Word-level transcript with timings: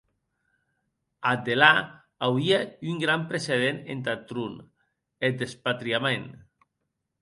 Ath 1.31 1.43
delà, 1.49 1.69
auie 2.29 2.63
un 2.95 2.99
gran 3.05 3.29
precedent 3.35 3.81
entath 3.97 4.27
tron, 4.35 4.59
eth 5.31 5.43
despatriament. 5.47 6.31